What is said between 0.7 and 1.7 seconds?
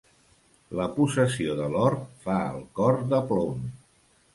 La possessió de